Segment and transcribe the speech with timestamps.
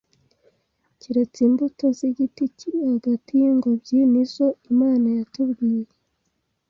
[0.99, 5.89] keretse imbuto z’igiti kiri hagati y’ingobyi ni zo Imana yatubwiye